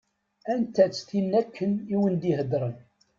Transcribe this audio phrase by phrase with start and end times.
[0.51, 2.77] Anta-tt tin akken i wen-d-iheddṛen?